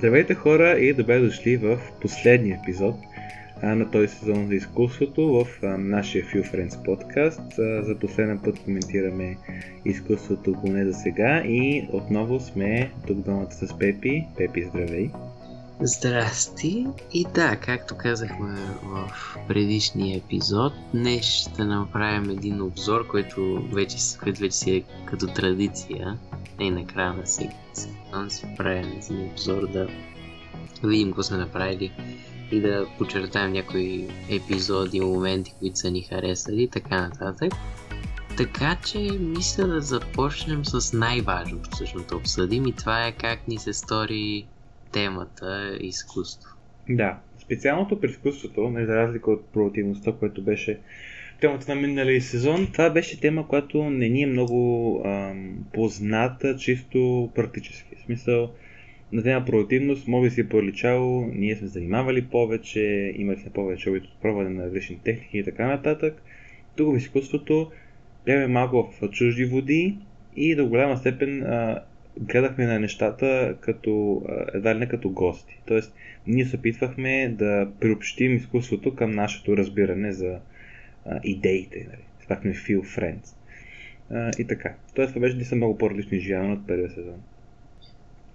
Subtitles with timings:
[0.00, 2.96] Здравейте хора и добре дошли в последния епизод
[3.62, 5.46] на този сезон за изкуството в
[5.78, 7.40] нашия Few Friends подкаст.
[7.56, 9.36] За последен път коментираме
[9.84, 14.26] изкуството поне за сега и отново сме тук двамата с Пепи.
[14.36, 15.10] Пепи, здравей!
[15.80, 16.86] Здрасти!
[17.12, 24.40] И да, както казахме в предишния епизод, днес ще направим един обзор, който вече, който
[24.40, 26.18] вече си е като традиция.
[26.60, 29.88] И накрая на всеки сезон си правим един обзор да
[30.84, 31.92] видим какво сме направили
[32.52, 37.52] и да подчертаем някои епизоди, моменти, които са ни харесали и така нататък.
[38.36, 43.58] Така че мисля да започнем с най-важното всъщност да обсъдим и това е как ни
[43.58, 44.46] се стори
[44.92, 46.56] темата изкуство.
[46.88, 50.80] Да, специалното при изкуството, не за разлика от продуктивността, което беше
[51.40, 57.30] темата на миналия сезон, това беше тема, която не ни е много ам, позната, чисто
[57.34, 57.96] практически.
[57.96, 58.50] В смисъл,
[59.12, 63.90] на тема продуктивност, може би си е проличало, ние сме занимавали повече, имали сме повече
[63.90, 66.22] опит от пробване на различни техники и така нататък.
[66.76, 67.70] Тук в изкуството
[68.26, 69.96] бяхме малко в чужди води
[70.36, 71.82] и до голяма степен а,
[72.20, 74.22] гледахме на нещата като,
[74.54, 75.60] едва ли не като гости.
[75.66, 75.94] Тоест,
[76.26, 80.38] ние се опитвахме да приобщим изкуството към нашето разбиране за
[81.06, 81.86] а, идеите.
[81.90, 82.04] Нали.
[82.24, 83.34] Спахме friends.
[84.10, 84.74] А, и така.
[84.94, 87.22] Тоест, това беше са много по-различни изживявания от първия сезон.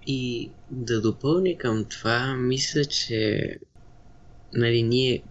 [0.06, 3.56] И да допълня към това, мисля, че
[4.54, 5.22] нали, ние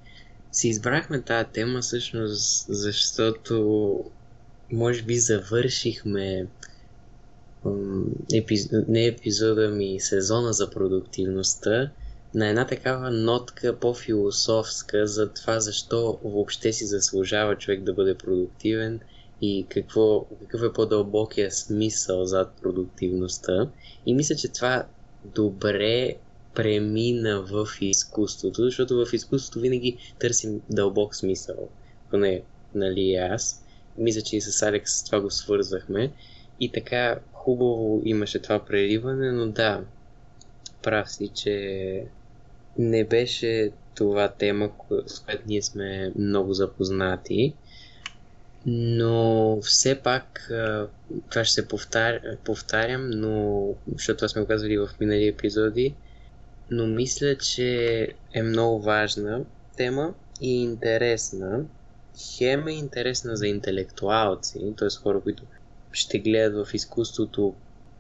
[0.52, 4.04] си избрахме тази тема всъщност, защото
[4.72, 6.48] може би завършихме
[8.34, 8.70] епиз...
[8.88, 11.92] не епизода ми, сезона за продуктивността,
[12.36, 19.00] на една такава нотка по-философска за това защо въобще си заслужава човек да бъде продуктивен
[19.42, 23.70] и какво, какъв е по-дълбокия смисъл зад продуктивността.
[24.06, 24.86] И мисля, че това
[25.26, 26.16] добре
[26.56, 31.70] премина в изкуството, защото в изкуството винаги търсим дълбок смисъл.
[32.12, 33.66] Поне, нали, аз.
[33.98, 36.12] Мисля, че и с Алекс това го свързахме.
[36.60, 39.84] И така, хубаво имаше това преливане, но да,
[40.84, 42.06] прав си, че
[42.78, 44.72] не беше това тема,
[45.06, 47.54] с която ние сме много запознати.
[48.66, 50.52] Но все пак
[51.30, 55.96] това ще се повтаря, повтарям, но защото това сме го казали в минали епизоди,
[56.72, 59.46] но мисля, че е много важна
[59.78, 61.66] тема и интересна.
[62.38, 64.88] Хем е интересна за интелектуалци, т.е.
[65.02, 65.44] хора, които
[65.92, 67.56] ще гледат в изкуството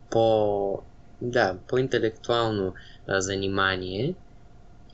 [0.09, 0.79] по,
[1.21, 2.73] да, по-интелектуално
[3.07, 4.15] а, занимание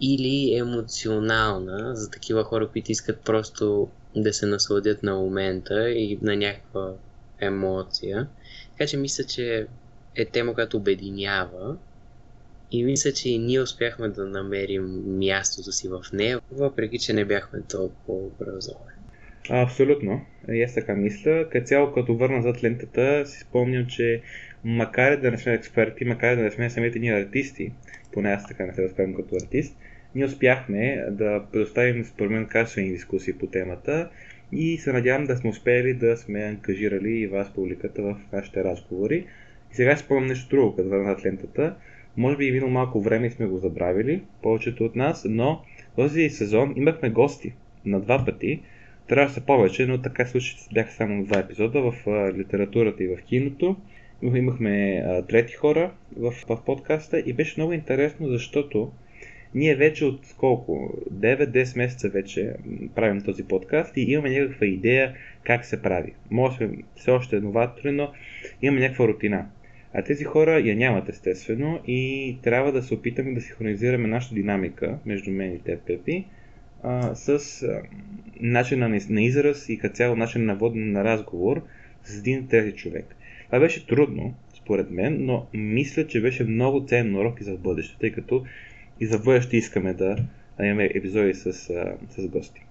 [0.02, 6.36] или емоционална за такива хора, които искат просто да се насладят на момента и на
[6.36, 6.94] някаква
[7.40, 8.28] емоция.
[8.72, 9.68] Така че мисля, че
[10.16, 11.78] е тема, която обединява
[12.72, 17.26] и мисля, че и ние успяхме да намерим мястото си в нея, въпреки че не
[17.26, 18.92] бяхме толкова образовани.
[19.50, 20.22] Абсолютно.
[20.50, 21.50] И аз така мисля.
[21.52, 24.22] Като цяло, като върна зад лентата, си спомням, че
[24.64, 27.72] макар да не сме експерти, макар да не сме самите ние артисти,
[28.14, 29.78] поне аз така не се възприемам като артист,
[30.16, 34.10] ние успяхме да предоставим според мен качествени дискусии по темата
[34.52, 39.26] и се надявам да сме успели да сме ангажирали и вас, публиката, в нашите разговори.
[39.72, 41.76] И сега си спомням нещо друго, като върна зад лентата.
[42.18, 45.62] Може би и минало малко време и сме го забравили, повечето от нас, но
[45.96, 47.54] този сезон имахме гости
[47.86, 48.62] на два пъти,
[49.08, 51.94] трябва да повече, но така случаите бяха само два епизода в
[52.38, 53.76] литературата и в киното.
[54.24, 58.92] Имахме трети хора в, в подкаста и беше много интересно, защото
[59.56, 60.94] ние вече от колко?
[61.14, 62.54] 9-10 месеца вече
[62.96, 65.14] правим този подкаст и имаме някаква идея
[65.44, 66.14] как се прави.
[66.32, 68.12] Може все още новатори, но
[68.62, 69.46] имаме някаква рутина.
[69.94, 74.98] А тези хора я нямат естествено и трябва да се опитаме да синхронизираме нашата динамика
[75.06, 76.26] между мен и те, Пепи,
[77.14, 77.30] с
[77.64, 77.82] а,
[78.40, 81.62] начина на, на израз и като цяло начин на водене на разговор
[82.04, 83.16] с един трети човек.
[83.46, 87.98] Това беше трудно, според мен, но мисля, че беше много ценен урок и за бъдеще,
[88.00, 88.46] тъй като
[89.02, 90.16] и за бъдеще искаме да,
[90.58, 92.66] да имаме епизоди с, с гости.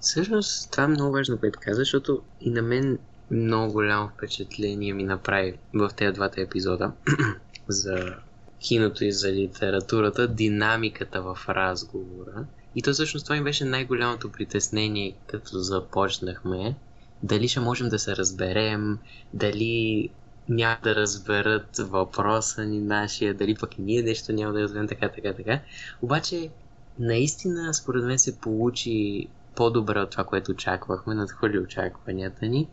[0.00, 2.98] Всъщност, това е много важно, което каза, защото и на мен
[3.30, 6.92] много голямо впечатление ми направи в тези двата епизода
[7.68, 8.16] за
[8.58, 12.46] киното и за литературата, динамиката в разговора.
[12.76, 16.74] И то всъщност това ми беше най-голямото притеснение, като започнахме.
[17.22, 18.98] Дали ще можем да се разберем,
[19.34, 20.08] дали
[20.50, 25.08] няма да разберат въпроса ни нашия, дали пък и ние нещо няма да разберем, така,
[25.08, 25.60] така, така.
[26.02, 26.50] Обаче,
[26.98, 29.26] наистина, според мен се получи
[29.56, 32.68] по-добре от това, което очаквахме, надхвърли очакванията ни.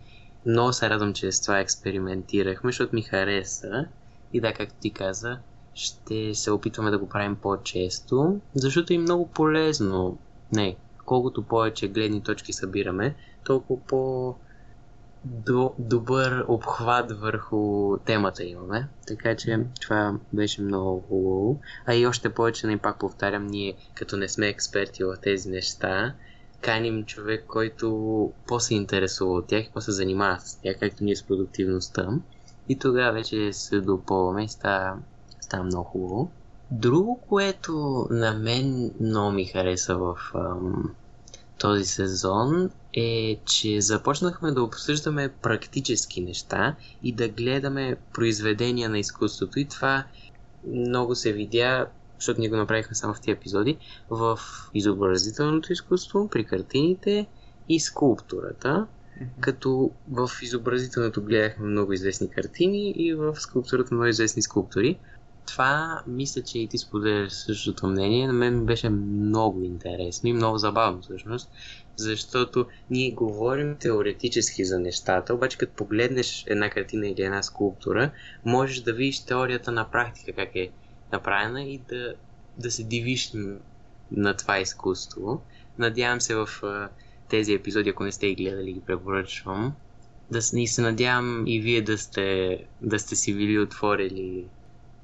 [0.46, 3.86] Много се радвам, че с това експериментирахме, защото ми хареса.
[4.34, 5.38] И да, както ти каза,
[5.74, 10.18] ще се опитваме да го правим по-често, защото е много полезно.
[10.54, 10.76] Не,
[11.06, 14.36] колкото повече гледни точки събираме, толкова по
[15.26, 18.88] до, добър обхват върху темата имаме.
[19.08, 21.60] Така че това беше много хубаво.
[21.86, 26.14] А и още повече, не пак повтарям, ние като не сме експерти в тези неща,
[26.62, 31.24] каним човек, който по-се интересува от тях и по-се занимава с тях, както ние с
[31.24, 32.10] продуктивността.
[32.70, 34.98] И тогава вече се допълваме и става,
[35.42, 36.32] става много хубаво.
[36.72, 40.96] Друго, което на мен много ми хареса в ам,
[41.58, 42.70] този сезон
[43.00, 49.60] е, че започнахме да обсъждаме практически неща и да гледаме произведения на изкуството.
[49.60, 50.04] И това
[50.68, 53.78] много се видя, защото ние го направихме само в тези епизоди,
[54.10, 54.40] в
[54.74, 57.28] изобразителното изкуство, при картините
[57.70, 58.88] и скулптурата.
[59.40, 65.00] Като в изобразителното гледахме много известни картини и в скулптурата много известни скулптури
[65.48, 68.28] това мисля, че и ти споделяш същото мнение.
[68.28, 71.52] На мен беше много интересно и много забавно всъщност,
[71.96, 78.12] защото ние говорим теоретически за нещата, обаче като погледнеш една картина или една скулптура,
[78.46, 80.72] можеш да видиш теорията на практика как е
[81.12, 82.14] направена и да,
[82.58, 83.32] да се дивиш
[84.12, 85.42] на това изкуство.
[85.78, 86.50] Надявам се в
[87.30, 89.74] тези епизоди, ако не сте ги гледали, ги препоръчвам.
[90.32, 94.46] Да и се надявам и вие да сте, да сте си били отворили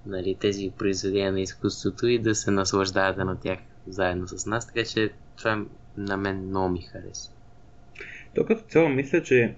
[0.06, 4.84] нали, тези произведения на изкуството и да се наслаждавате на тях заедно с нас, така
[4.84, 5.66] че това
[5.98, 7.32] на мен много ми хареса.
[8.36, 9.56] То като цяло мисля, че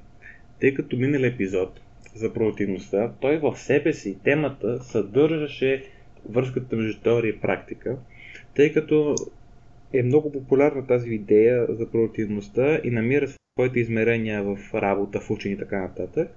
[0.62, 1.82] тъй като минал епизод
[2.16, 5.84] за продуктивността, той в себе си темата съдържаше
[6.30, 7.98] връзката между теория и практика,
[8.56, 9.16] тъй като
[9.94, 15.54] е много популярна тази идея за продуктивността и намира своите измерения в работа, в учени
[15.54, 16.32] и така нататък.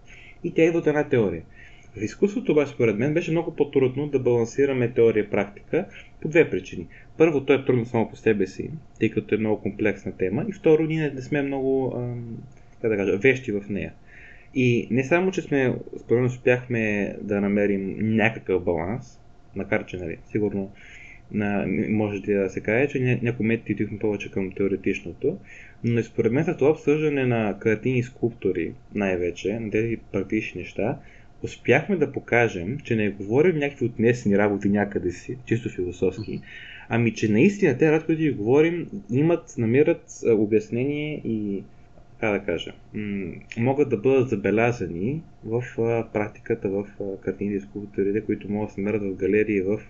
[0.44, 1.42] И тя идва от една теория.
[2.00, 5.86] Изкуството обаче, според мен, беше много по-трудно да балансираме теория и практика
[6.22, 6.86] по две причини.
[7.18, 10.46] Първо, той е трудно само по себе си, тъй като е много комплексна тема.
[10.48, 11.96] И второ, ние не сме много,
[12.82, 13.92] как да кажа, вещи в нея.
[14.54, 19.20] И не само, че сме, според мен, успяхме да намерим някакъв баланс,
[19.56, 20.70] макар че, нали, сигурно
[21.32, 25.38] на, може да се каже, че някои методи отихме повече към теоретичното,
[25.84, 30.98] но според мен за това обсъждане на картини и скулптури, най-вече, на тези практични неща,
[31.42, 36.40] успяхме да покажем, че не говорим някакви отнесени работи някъде си, чисто философски,
[36.88, 41.62] ами че наистина те работи, които говорим, имат, намират обяснение и
[42.20, 47.60] как да кажа, м- могат да бъдат забелязани в а, практиката в а, картините и
[47.60, 49.80] скулптурите, които могат да се намерят в галерии в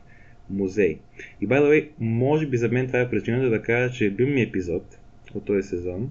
[0.50, 0.99] музей.
[1.41, 4.37] И by the way, може би за мен това е причината да кажа, че любим
[4.37, 4.99] епизод
[5.35, 6.11] от този сезон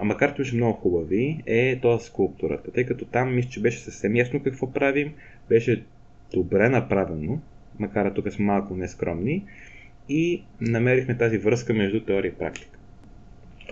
[0.00, 4.16] а макар че много хубави, е това скулптурата, тъй като там мисля, че беше съвсем
[4.16, 5.14] ясно какво правим,
[5.48, 5.84] беше
[6.32, 7.40] добре направено,
[7.78, 9.44] макар тук сме малко нескромни,
[10.08, 12.78] и намерихме тази връзка между теория и практика.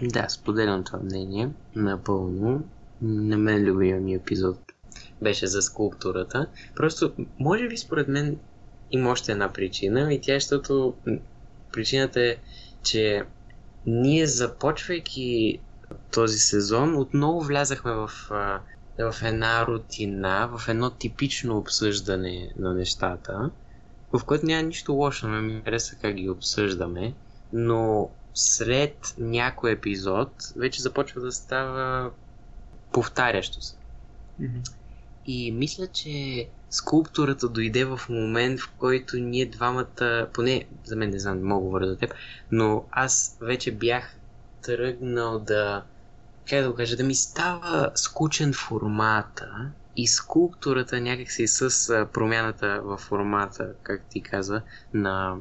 [0.03, 2.65] Да, споделям това мнение, напълно.
[3.03, 4.59] На мен любимия ми епизод
[5.23, 6.47] беше за скулптурата.
[6.77, 8.37] Просто, може би според мен
[8.91, 10.95] има още една причина и тя е, защото
[11.73, 12.37] причината е,
[12.83, 13.23] че
[13.87, 15.59] ние започвайки
[16.13, 18.11] този сезон, отново влязахме в,
[18.99, 23.51] в една рутина, в едно типично обсъждане на нещата,
[24.13, 27.15] в което няма нищо лошо, но ми хареса как ги обсъждаме,
[27.53, 32.11] но след някой епизод вече започва да става
[32.93, 33.77] повтарящо се.
[34.41, 34.71] Mm-hmm.
[35.27, 41.19] И мисля, че скулптурата дойде в момент, в който ние двамата, поне за мен не
[41.19, 42.15] знам, не мога говоря за теб,
[42.53, 44.18] но аз вече бях
[44.63, 45.85] тръгнал да,
[46.49, 52.97] как да го кажа, да ми става скучен формата и скулптурата някакси с промяната в
[52.97, 54.63] формата, как ти каза,
[54.95, 55.37] на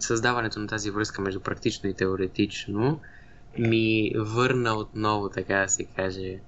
[0.00, 3.00] създаването на тази връзка между практично и теоретично
[3.58, 6.40] ми върна отново, така да се каже,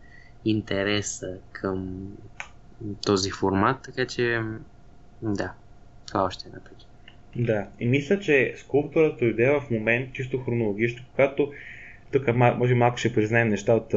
[0.45, 2.07] интереса към
[3.07, 4.43] този формат, така че
[5.23, 5.53] да,
[6.07, 6.92] това още е една причина.
[7.37, 11.53] Да, и мисля, че скулптурата дойде в момент, чисто хронологично, когато
[12.13, 13.95] тук може малко ще признаем неща от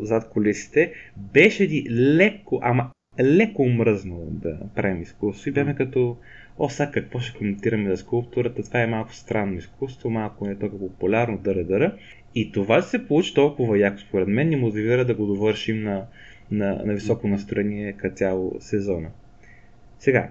[0.00, 6.16] зад колисите, беше ни леко, ама леко мръзнало да правим изкуство и бяхме като
[6.58, 10.58] о, сега какво ще коментираме за скулптурата, това е малко странно изкуство, малко не е
[10.58, 11.96] толкова популярно, дъра, дъра.
[12.34, 16.06] И това се получи толкова яко, според мен, ни мотивира да го довършим на,
[16.50, 19.10] на, на високо настроение като цяло сезона.
[19.98, 20.30] Сега,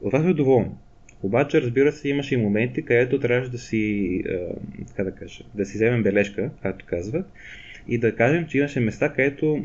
[0.00, 0.70] от това сме доволни.
[1.24, 4.22] Обаче, разбира се, имаше и моменти, където трябваше да си,
[4.96, 7.26] как да кажа, да си вземем бележка, както казват,
[7.88, 9.64] и да кажем, че имаше места, където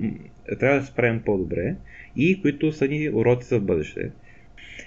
[0.60, 1.76] трябва да се справим по-добре
[2.16, 4.12] и които са ни уроци за бъдеще.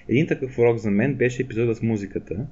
[0.09, 2.47] Един такъв урок за мен беше епизода с музиката,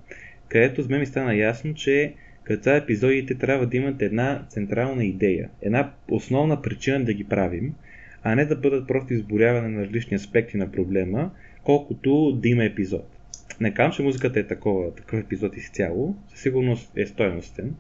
[0.49, 5.49] където с мен ми стана ясно, че като епизодите трябва да имат една централна идея,
[5.63, 7.75] една основна причина да ги правим,
[8.23, 11.31] а не да бъдат просто изборяване на различни аспекти на проблема,
[11.65, 13.20] колкото да има епизод.
[13.61, 17.75] Не казвам, че музиката е такова, такъв епизод изцяло, със сигурност е стойностен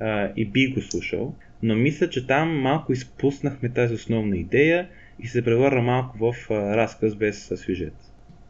[0.00, 5.26] а, и би го слушал, но мисля, че там малко изпуснахме тази основна идея и
[5.26, 7.94] се превърна малко в а, разказ без сюжет.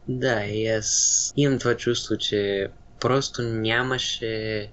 [0.07, 2.67] Да, и аз имам това чувство, че
[3.01, 4.67] просто нямаше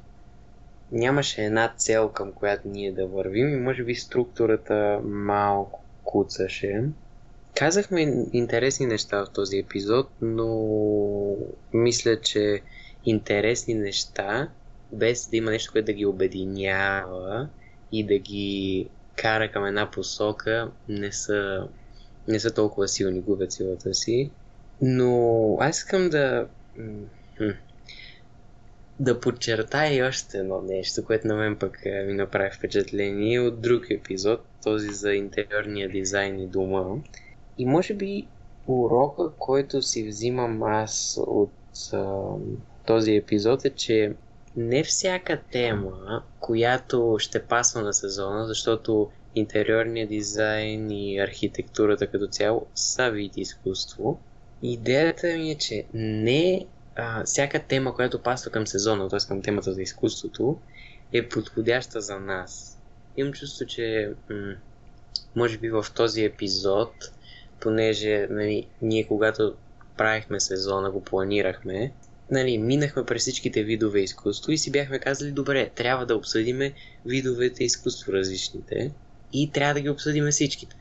[0.93, 6.83] нямаше една цел към която ние да вървим и може би структурата малко куцаше.
[7.55, 11.37] Казахме интересни неща в този епизод, но
[11.73, 12.62] мисля, че
[13.05, 14.52] интересни неща,
[14.93, 17.49] без да има нещо, което да ги обединява
[17.93, 21.69] и да ги кара към една посока, не са,
[22.28, 24.31] не са толкова силни, губят силата си.
[24.81, 26.49] Но аз искам да
[29.00, 33.90] да подчертая още едно нещо, което на мен пък е, ми направи впечатление от друг
[33.90, 37.02] епизод, този за интериорния дизайн и дома.
[37.59, 38.29] И може би
[38.67, 41.55] урока, който си взимам аз от
[41.93, 42.23] а,
[42.87, 44.17] този епизод е, че
[44.57, 52.67] не всяка тема, която ще пасва на сезона, защото интериорния дизайн и архитектурата като цяло
[52.75, 54.21] са вид изкуство.
[54.62, 59.29] Идеята ми е, че не а, всяка тема, която пасва към сезона, т.е.
[59.29, 60.61] към темата за изкуството,
[61.12, 62.79] е подходяща за нас.
[63.17, 64.55] Имам чувство, че м-
[65.37, 66.95] може би в този епизод,
[67.61, 69.55] понеже нали, ние когато
[69.97, 71.93] правихме сезона, го планирахме,
[72.31, 76.73] нали, минахме през всичките видове изкуство и си бяхме казали, добре, трябва да обсъдиме
[77.07, 78.93] видовете изкуство различните
[79.33, 80.77] и трябва да ги обсъдиме всичките.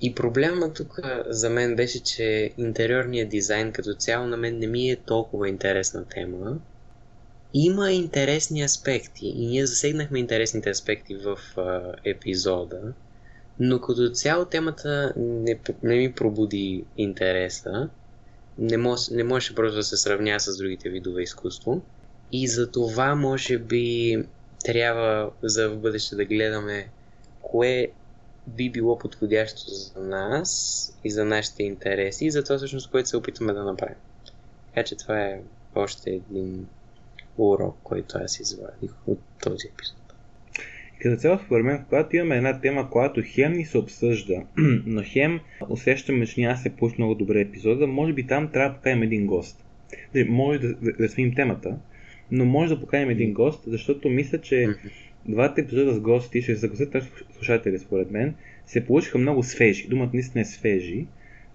[0.00, 4.90] И проблема тук за мен беше, че интериорният дизайн като цяло на мен не ми
[4.90, 6.58] е толкова интересна тема.
[7.54, 12.94] Има интересни аспекти и ние засегнахме интересните аспекти в а, епизода,
[13.58, 17.88] но като цяло темата не, не ми пробуди интереса.
[18.58, 21.82] Не, мож, не може просто да се сравня с другите видове изкуство.
[22.32, 24.18] И за това може би
[24.64, 26.88] трябва за в бъдеще да гледаме
[27.42, 27.88] кое
[28.46, 33.16] би било подходящо за нас и за нашите интереси и за това всъщност, което се
[33.16, 33.96] опитваме да направим.
[34.66, 35.40] Така че това е
[35.74, 36.66] още един
[37.38, 40.03] урок, който аз извадих от този епизод.
[41.04, 44.42] Като цяло, според мен, когато имаме една тема, която хем ни се обсъжда,
[44.86, 48.76] но хем усещаме, че няма се получи много добре епизода, може би там трябва да
[48.76, 49.64] поканим един гост.
[50.28, 51.78] Може да, да, да сменим темата,
[52.30, 54.68] но може да поканим един гост, защото мисля, че
[55.28, 58.34] двата епизода с гости, ще се съгласят слушатели според мен,
[58.66, 59.88] се получиха много свежи.
[59.88, 61.06] Думата наистина е свежи.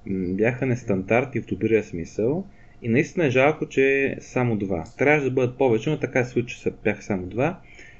[0.09, 2.45] Бяха нестандарти в добрия смисъл.
[2.81, 4.83] И наистина е жалко, че само два.
[4.97, 7.59] Трябваше да бъдат повече, но така се случи, че бяха само два.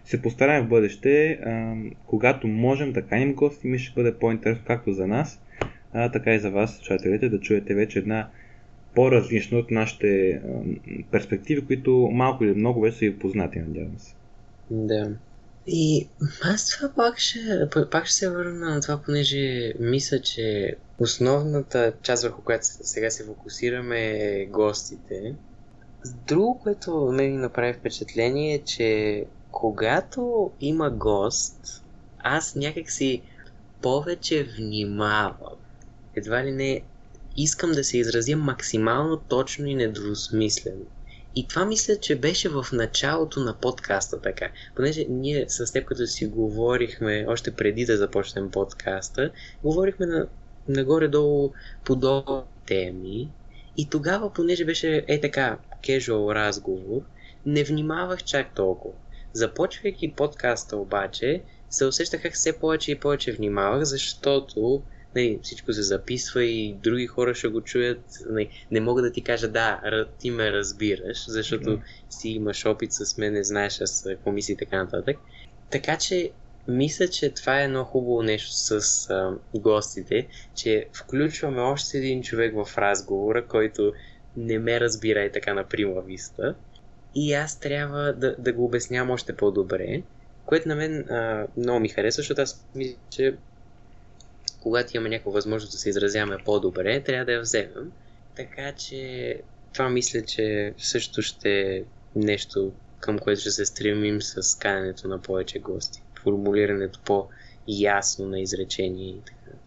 [0.10, 1.76] Се постараем в бъдеще, а,
[2.06, 5.42] когато можем да каним гости, ми ще бъде по-интересно както за нас,
[5.94, 8.30] а, така и за вас, слушателите, да чуете вече една
[8.96, 10.40] по-различна от нашите а,
[11.12, 14.14] перспективи, които малко или много вече са и познати, надявам се.
[14.72, 15.12] Да.
[15.68, 16.08] И
[16.44, 17.40] аз това пак ще,
[17.92, 23.26] пак ще се върна на това, понеже мисля, че основната част, върху която сега се
[23.26, 25.36] фокусираме е гостите.
[26.28, 31.84] Друго, което ме ми направи впечатление е, че когато има гост,
[32.20, 33.22] аз някак си
[33.82, 35.56] повече внимавам.
[36.16, 36.82] Едва ли не
[37.38, 40.86] искам да се изразя максимално точно и недвусмислено.
[41.36, 44.50] И това мисля, че беше в началото на подкаста така.
[44.76, 49.32] Понеже ние с теб като си говорихме, още преди да започнем подкаста,
[49.64, 50.28] говорихме на,
[50.68, 51.52] нагоре-долу
[51.86, 53.30] подобни теми.
[53.78, 57.02] И тогава, понеже беше е така, кежуал разговор,
[57.46, 58.94] не внимавах чак толкова.
[59.34, 64.82] Започвайки подкаста обаче, се усещах как все повече и повече внимавах, защото
[65.16, 68.02] нали, всичко се записва и други хора ще го чуят.
[68.30, 71.82] Нали, не мога да ти кажа, да, ти ме разбираш, защото mm-hmm.
[72.10, 75.18] си имаш опит с мен, не знаеш с комисии и така нататък.
[75.70, 76.32] Така че,
[76.68, 82.54] мисля, че това е едно хубаво нещо с а, гостите, че включваме още един човек
[82.56, 83.94] в разговора, който
[84.38, 86.56] не ме разбира и така на прима виста.
[87.16, 90.02] И аз трябва да, да го обяснявам още по-добре,
[90.46, 93.36] което на мен а, много ми харесва, защото аз мисля, че
[94.62, 97.92] когато имаме някаква възможност да се изразяваме по-добре, трябва да я вземем.
[98.36, 99.42] Така че
[99.74, 101.84] това мисля, че също ще е
[102.16, 106.02] нещо, към което ще се стремим с каненето на повече гости.
[106.24, 109.58] Формулирането по-ясно на изречение и така.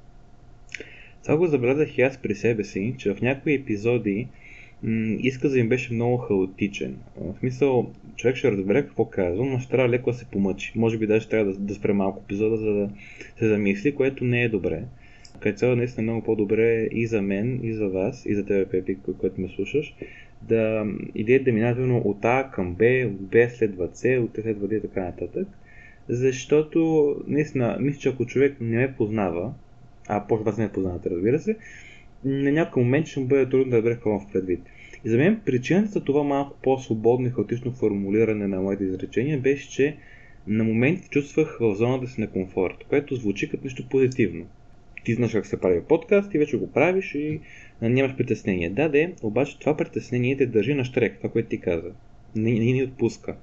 [1.23, 4.29] Това го забелязах и аз при себе си, че в някои епизоди
[4.83, 6.97] м- изказа им беше много хаотичен.
[7.17, 10.73] В смисъл, човек ще разбере какво казвам, но ще трябва леко да се помъчи.
[10.77, 12.91] Може би даже трябва да, да спре малко епизода, за да
[13.39, 14.83] се замисли, което не е добре.
[15.41, 18.67] Като цяло наистина е много по-добре и за мен, и за вас, и за тебе,
[18.67, 19.95] Пепи, който ме слушаш,
[20.43, 24.69] да идеята да минаваме от А към Б, от Б следва С, от С следва
[24.69, 25.49] Д и така нататък.
[26.09, 29.53] Защото, наистина, мисля, че ако човек не ме познава,
[30.09, 31.57] а после вас не ме познавате, разбира се,
[32.25, 34.61] на някакъв момент ще му бъде трудно да какво имам в предвид.
[35.05, 39.71] И за мен причината за това малко по-свободно и хаотично формулиране на моите изречения беше,
[39.71, 39.97] че
[40.47, 44.47] на момент чувствах в зоната си на комфорт, което звучи като нещо позитивно.
[45.05, 47.41] Ти знаеш как се прави подкаст, ти вече го правиш и
[47.83, 48.71] нямаш притеснение.
[48.71, 51.91] Да, де, обаче това притеснение те държи на штрек, това, което ти каза.
[52.37, 53.37] Не, не ни отпуска.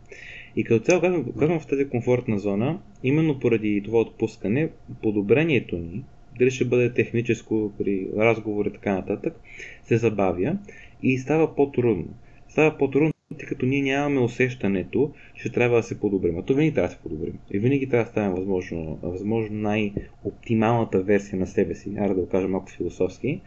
[0.55, 1.01] И като цяло
[1.39, 4.69] казвам в тази комфортна зона, именно поради това отпускане,
[5.01, 6.03] подобрението ни,
[6.39, 9.39] дали ще бъде техническо при разговори и така нататък,
[9.83, 10.57] се забавя
[11.03, 12.07] и става по-трудно.
[12.49, 16.39] Става по-трудно, тъй като ние нямаме усещането, че трябва да се подобрим.
[16.39, 17.39] А то винаги трябва да се подобрим.
[17.51, 22.29] И винаги трябва да ставим възможно, възможно най-оптималната версия на себе си, ара да го
[22.29, 23.41] кажа малко философски,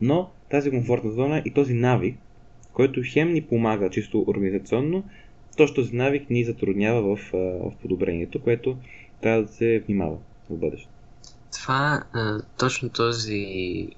[0.00, 2.16] но тази комфортна зона и този навик,
[2.72, 5.04] който хем ни помага чисто организационно,
[5.56, 8.76] точно този навик ни затруднява в, в подобрението, което
[9.20, 10.18] трябва да се внимава
[10.50, 10.91] в бъдеще.
[11.52, 12.02] Това,
[12.58, 13.88] точно този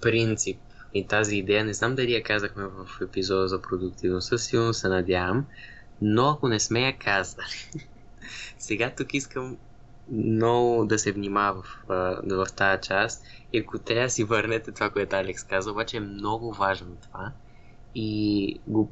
[0.00, 0.58] принцип
[0.94, 5.46] и тази идея, не знам дали я казахме в епизода за продуктивността, силно се надявам,
[6.02, 7.84] но ако не сме я казали,
[8.58, 9.56] сега тук искам
[10.12, 11.84] много да се внимава в,
[12.24, 13.24] в тази част.
[13.52, 17.32] И ако трябва да си върнете това, което Алекс каза, обаче е много важно това.
[17.94, 18.90] И го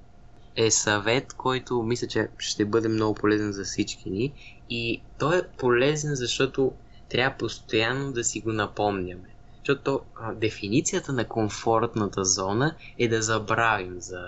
[0.57, 4.33] е съвет, който мисля, че ще бъде много полезен за всички ни.
[4.71, 6.73] И той е полезен, защото
[7.09, 9.29] трябва постоянно да си го напомняме.
[9.59, 14.25] Защото а, дефиницията на комфортната зона е да забравим за,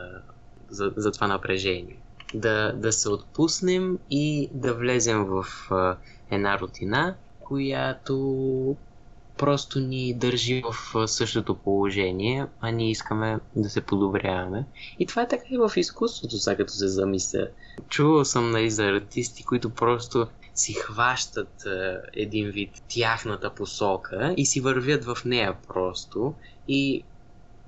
[0.70, 1.96] за, за това напрежение.
[2.34, 5.96] Да, да се отпуснем и да влезем в а,
[6.30, 8.76] една рутина, която
[9.40, 10.62] просто ни държи
[10.92, 14.64] в същото положение, а ние искаме да се подобряваме.
[14.98, 17.48] И това е така и в изкуството, сега като се замисля.
[17.88, 20.26] Чувал съм нали, за артисти, които просто
[20.60, 26.34] си хващат е, един вид тяхната посока и си вървят в нея просто
[26.68, 27.02] и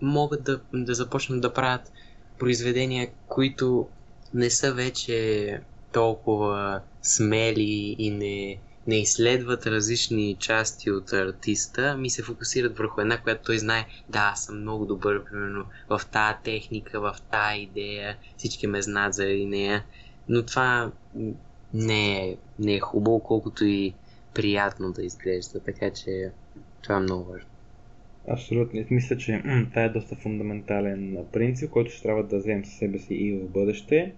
[0.01, 1.93] могат да, да започнат да правят
[2.39, 3.89] произведения, които
[4.35, 5.61] не са вече
[5.93, 13.21] толкова смели и не, не изследват различни части от артиста, ми се фокусират върху една,
[13.21, 18.17] която той знае, да, аз съм много добър, примерно, в тази техника, в тази идея,
[18.37, 19.85] всички ме знаят заради нея,
[20.29, 20.91] но това
[21.75, 23.93] не е, не е хубаво, колкото и
[24.35, 26.31] приятно да изглежда, така че
[26.83, 27.49] това е много важно.
[28.29, 28.85] Абсолютно.
[28.91, 33.15] Мисля, че това е доста фундаментален принцип, който ще трябва да вземем със себе си
[33.15, 34.13] и в бъдеще.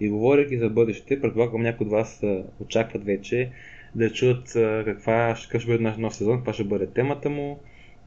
[0.00, 2.22] И говоряки за бъдеще, предполагам някои от вас
[2.60, 3.50] очакват вече
[3.94, 4.52] да чуят
[4.84, 7.58] каква, какъв ще бъде наш нов сезон, каква ще бъде темата му,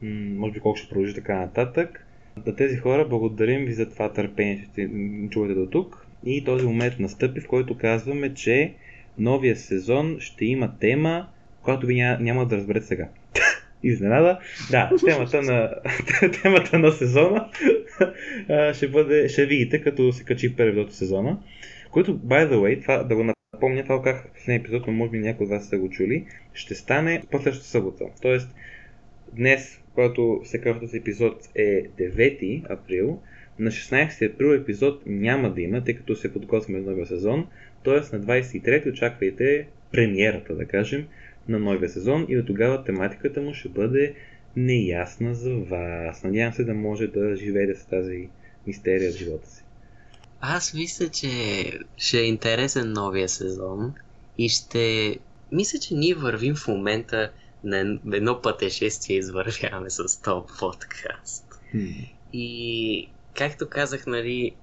[0.02, 2.06] може би колко ще продължи така нататък.
[2.44, 4.90] Да тези хора благодарим ви за това търпение, че
[5.30, 6.05] чувате до тук.
[6.26, 8.74] И този момент настъпи, в който казваме, че
[9.18, 11.28] новия сезон ще има тема,
[11.62, 13.08] която ви няма, няма да разберете сега.
[13.82, 14.38] Изненада.
[14.70, 15.74] Да, темата на,
[16.42, 17.48] темата на сезона
[18.74, 21.38] ще бъде, ще видите, като се качи първи от сезона.
[21.90, 25.10] Който, by the way, това, да го напомня, това как в последния епизод, но може
[25.10, 28.04] би някои от вас са го чули, ще стане по-следващата събота.
[28.22, 28.48] Тоест,
[29.32, 33.20] днес, когато се казва този епизод е 9 април,
[33.58, 37.46] на 16 април епизод няма да има, тъй като се подготвяме за новия сезон.
[37.82, 41.06] Тоест на 23 очаквайте премиерата, да кажем,
[41.48, 44.14] на новия сезон и до тогава тематиката му ще бъде
[44.56, 46.24] неясна за вас.
[46.24, 48.28] Надявам се да може да живеете с тази
[48.66, 49.62] мистерия в живота си.
[50.40, 51.28] Аз мисля, че
[51.96, 53.94] ще е интересен новия сезон
[54.38, 55.16] и ще...
[55.52, 57.32] Мисля, че ние вървим в момента
[57.64, 61.44] на едно пътешествие извървяваме с този подкаст.
[61.74, 62.10] Hmm.
[62.32, 64.56] И както казах, нали,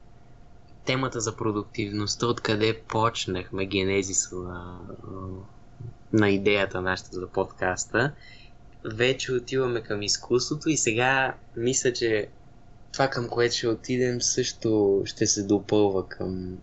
[0.86, 4.80] темата за продуктивността, откъде почнахме генезиса на,
[6.14, 8.14] на идеята нашата за подкаста,
[8.86, 12.28] вече отиваме към изкуството и сега мисля, че
[12.94, 16.58] това към което ще отидем също ще се допълва към,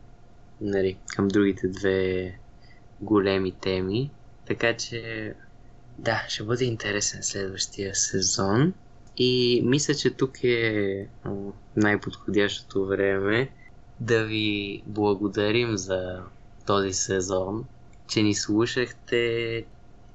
[0.61, 2.38] нали, към другите две
[3.01, 4.11] големи теми.
[4.46, 5.35] Така че
[5.99, 8.75] да, ще бъде интересен следващия сезон.
[9.16, 11.07] И мисля, че тук е
[11.77, 13.51] най-подходящото време
[14.01, 16.23] да ви благодарим за
[16.66, 17.64] този сезон,
[18.09, 19.64] че ни слушахте.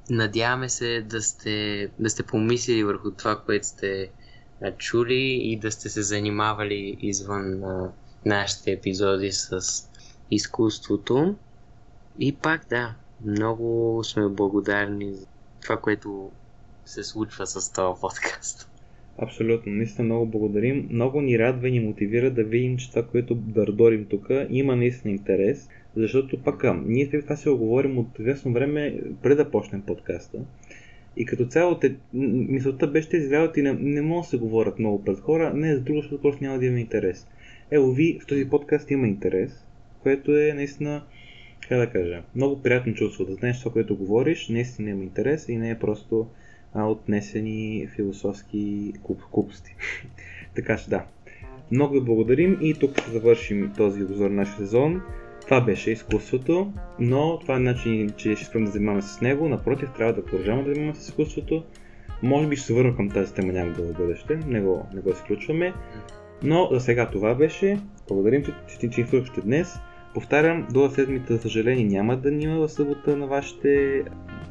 [0.10, 4.10] Надяваме се да сте, да сте помислили върху това, което сте
[4.78, 7.92] чули и да сте се занимавали извън а,
[8.26, 9.62] нашите епизоди с
[10.32, 11.36] изкуството.
[12.20, 15.26] И пак да, много сме благодарни за
[15.62, 16.32] това, което
[16.86, 18.70] се случва с този подкаст.
[19.18, 20.88] Абсолютно, наистина много благодарим.
[20.92, 25.12] Много ни радва и ни мотивира да видим, че това, което дърдорим тук, има наистина
[25.14, 30.40] интерес, защото пак ние това се оговорим от известно време преди да почнем подкаста.
[31.18, 35.04] И като цяло те, мисълта беше тези работи не, не могат да се говорят много
[35.04, 37.28] пред хора, не за друго, защото просто няма да има интерес.
[37.72, 39.68] Ево ви, в този подкаст има интерес,
[40.04, 41.04] което е наистина,
[41.70, 45.58] как да кажа, много приятно чувство да знаеш това, което говориш, наистина има интерес и
[45.58, 46.28] не е просто
[46.76, 48.94] отнесени философски
[49.34, 49.76] глупости.
[50.56, 51.06] така че да.
[51.72, 55.02] Много ви благодарим и тук ще завършим този обзор на нашия сезон.
[55.42, 59.50] Това беше изкуството, но това е начин, че ще спрем да занимаваме с него.
[59.50, 61.64] Напротив, трябва да продължаваме да занимаваме с изкуството.
[62.24, 65.10] Може би ще се върна към тази тема някога в бъдеще, не го, не го
[65.10, 65.74] изключваме.
[66.44, 67.80] Но за сега това беше.
[68.08, 69.76] Благодарим, че, че, че изслушахте днес.
[70.14, 74.04] Повтарям, до седмица, за съжаление, няма да има в събота на вашите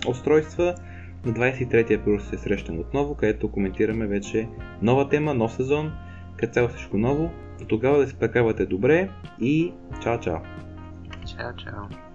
[0.08, 0.74] устройства.
[1.24, 4.48] На 23 април се срещам отново, където коментираме вече
[4.82, 5.92] нова тема, нов сезон,
[6.36, 7.30] като цяло всичко ново.
[7.58, 9.10] До тогава да се прекарвате добре
[9.40, 10.40] и чао-чао!
[11.26, 12.14] Чао-чао!